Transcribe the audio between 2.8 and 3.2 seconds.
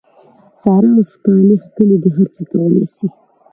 سي.